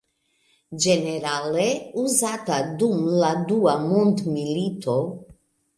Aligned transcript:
Ĝenerale 0.85 1.67
uzata 2.05 2.59
dum 2.81 3.07
la 3.21 3.31
dua 3.53 3.79
mondmilito. 3.87 4.99